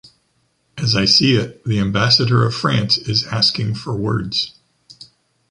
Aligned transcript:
As 0.79 0.95
I 0.95 1.05
see 1.05 1.35
it, 1.35 1.63
the 1.63 1.77
ambassador 1.77 2.43
of 2.43 2.55
France 2.55 2.97
is 2.97 3.23
asking 3.27 3.75
for 3.75 3.95
words. 3.95 4.55